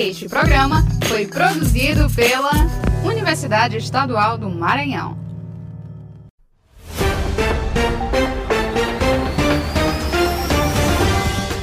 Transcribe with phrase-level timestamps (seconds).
[0.00, 2.52] Este programa foi produzido pela
[3.04, 5.18] Universidade Estadual do Maranhão.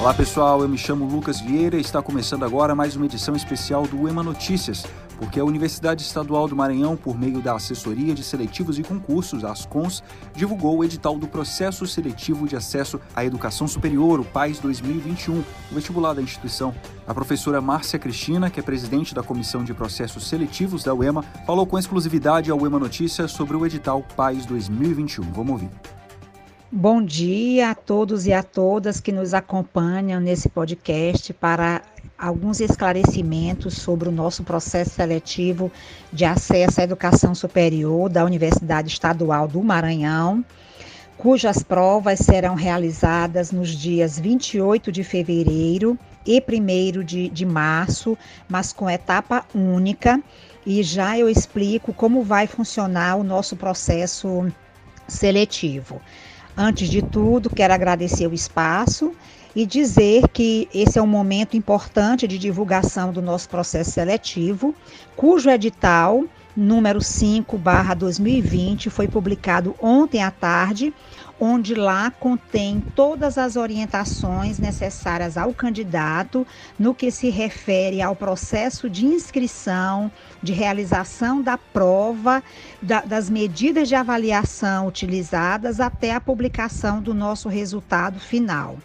[0.00, 3.86] Olá pessoal, eu me chamo Lucas Vieira e está começando agora mais uma edição especial
[3.86, 4.86] do EMA Notícias,
[5.22, 10.02] porque a Universidade Estadual do Maranhão, por meio da Assessoria de Seletivos e Concursos, ASCONS,
[10.34, 15.44] divulgou o edital do Processo Seletivo de Acesso à Educação Superior, o PAIS 2021, o
[15.76, 16.74] vestibular da instituição.
[17.06, 21.66] A professora Márcia Cristina, que é presidente da Comissão de Processos Seletivos da UEMA, falou
[21.66, 25.22] com exclusividade ao EMA Notícias sobre o edital PAIS 2021.
[25.30, 25.70] Vamos ouvir.
[26.74, 31.82] Bom dia a todos e a todas que nos acompanham nesse podcast para
[32.22, 35.72] alguns esclarecimentos sobre o nosso processo seletivo
[36.12, 40.44] de acesso à educação superior da Universidade Estadual do Maranhão,
[41.18, 48.16] cujas provas serão realizadas nos dias 28 de fevereiro e 1 de, de março,
[48.48, 50.22] mas com etapa única.
[50.64, 54.46] E já eu explico como vai funcionar o nosso processo
[55.08, 56.00] seletivo.
[56.56, 59.12] Antes de tudo, quero agradecer o espaço
[59.56, 64.74] e dizer que esse é um momento importante de divulgação do nosso processo seletivo,
[65.16, 70.92] cujo edital número 5/2020 foi publicado ontem à tarde
[71.44, 76.46] onde lá contém todas as orientações necessárias ao candidato
[76.78, 80.08] no que se refere ao processo de inscrição,
[80.40, 82.44] de realização da prova,
[82.80, 88.78] da, das medidas de avaliação utilizadas até a publicação do nosso resultado final.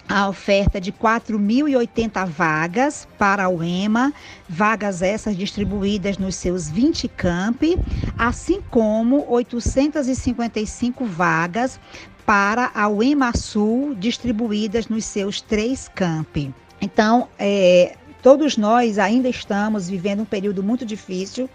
[0.06, 4.12] a oferta de 4.080 vagas para o EMA,
[4.46, 7.78] vagas essas distribuídas nos seus 20 campi,
[8.18, 11.80] assim como 855 vagas
[12.26, 16.54] para a UEMA Sul, distribuídas nos seus três campi.
[16.78, 21.48] Então, é, todos nós ainda estamos vivendo um período muito difícil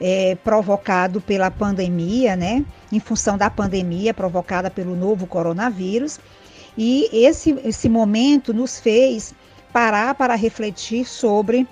[0.00, 2.64] é, provocado pela pandemia, né?
[2.92, 6.18] Em função da pandemia provocada pelo novo coronavírus.
[6.76, 9.34] E esse, esse momento nos fez
[9.72, 11.66] parar para refletir sobre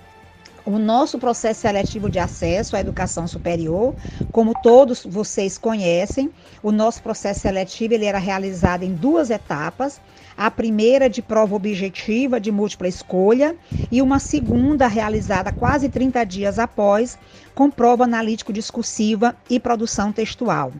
[0.66, 3.94] o nosso processo seletivo de acesso à educação superior,
[4.32, 6.30] como todos vocês conhecem,
[6.62, 10.00] o nosso processo seletivo ele era realizado em duas etapas.
[10.36, 13.54] A primeira de prova objetiva de múltipla escolha
[13.92, 17.16] e uma segunda realizada quase 30 dias após,
[17.54, 20.72] com prova analítico discursiva e produção textual.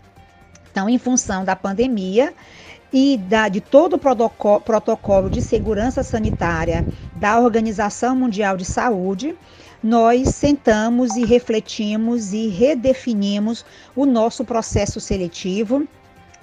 [0.72, 2.34] Então, em função da pandemia,
[2.95, 6.87] e da, de todo o protocolo de segurança sanitária
[7.17, 9.37] da Organização Mundial de Saúde,
[9.83, 13.65] nós sentamos e refletimos e redefinimos
[13.95, 15.87] o nosso processo seletivo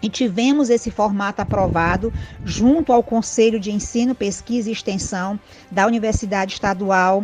[0.01, 2.11] e tivemos esse formato aprovado
[2.43, 5.39] junto ao Conselho de Ensino, Pesquisa e Extensão
[5.69, 7.23] da Universidade Estadual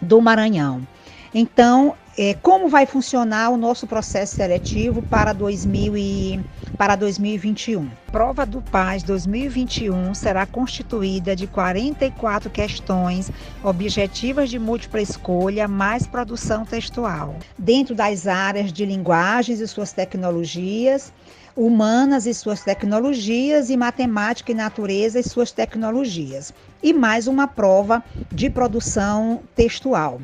[0.00, 0.86] do Maranhão.
[1.32, 6.44] Então, é, como vai funcionar o nosso processo seletivo para, 2000 e,
[6.76, 7.88] para 2021?
[8.08, 13.30] A prova do PAS 2021 será constituída de 44 questões
[13.62, 21.12] objetivas de múltipla escolha, mais produção textual, dentro das áreas de linguagens e suas tecnologias,
[21.56, 28.02] humanas e suas tecnologias, e matemática e natureza e suas tecnologias, e mais uma prova
[28.32, 30.20] de produção textual.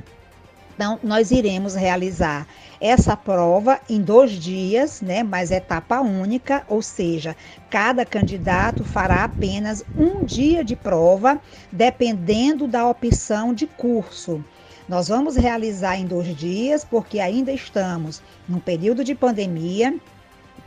[0.76, 2.46] Então, nós iremos realizar
[2.78, 5.22] essa prova em dois dias, né?
[5.22, 7.34] Mas etapa única, ou seja,
[7.70, 11.40] cada candidato fará apenas um dia de prova,
[11.72, 14.44] dependendo da opção de curso.
[14.86, 19.98] Nós vamos realizar em dois dias, porque ainda estamos no período de pandemia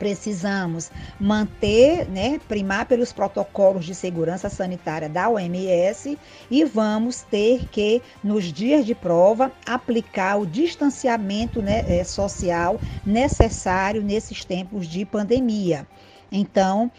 [0.00, 0.90] precisamos
[1.20, 6.18] manter, né, primar pelos protocolos de segurança sanitária da OMS
[6.50, 14.02] e vamos ter que, nos dias de prova, aplicar o distanciamento né, é, social necessário
[14.02, 15.86] nesses tempos de pandemia.
[16.32, 16.90] Então,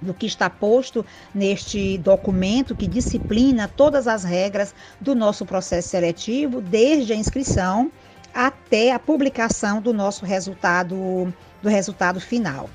[0.00, 1.04] do que está posto
[1.34, 7.90] neste documento que disciplina todas as regras do nosso processo seletivo, desde a inscrição
[8.34, 11.32] até a publicação do nosso resultado
[11.62, 12.70] do resultado final.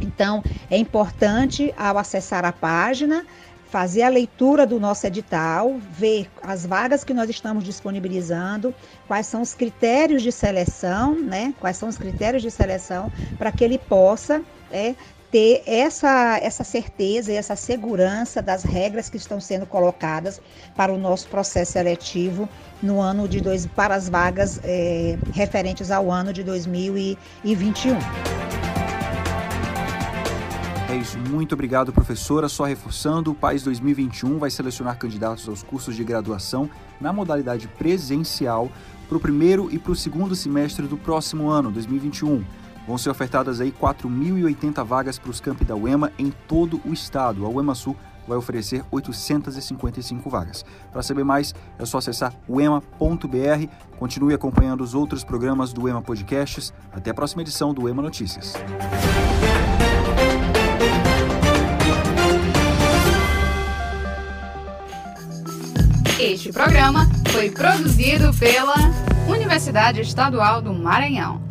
[0.00, 3.24] Então, é importante ao acessar a página
[3.70, 8.74] fazer a leitura do nosso edital, ver as vagas que nós estamos disponibilizando,
[9.06, 11.54] quais são os critérios de seleção, né?
[11.60, 14.42] Quais são os critérios de seleção para que ele possa
[14.72, 14.96] é,
[15.30, 20.40] ter essa, essa certeza e essa segurança das regras que estão sendo colocadas
[20.74, 22.48] para o nosso processo seletivo
[22.82, 27.96] no ano de dois, para as vagas é, referentes ao ano de 2021.
[30.90, 32.48] É isso, muito obrigado, professora.
[32.48, 36.68] Só reforçando, o PAIS 2021 vai selecionar candidatos aos cursos de graduação
[37.00, 38.68] na modalidade presencial
[39.08, 42.44] para o primeiro e para o segundo semestre do próximo ano, 2021.
[42.86, 47.44] Vão ser ofertadas aí 4.080 vagas para os campi da UEMA em todo o estado.
[47.44, 47.96] A UEMA Sul
[48.26, 50.64] vai oferecer 855 vagas.
[50.92, 53.66] Para saber mais, é só acessar uema.br.
[53.98, 56.72] Continue acompanhando os outros programas do UEMA Podcasts.
[56.92, 58.54] Até a próxima edição do UEMA Notícias.
[66.20, 68.74] Este programa foi produzido pela
[69.26, 71.49] Universidade Estadual do Maranhão.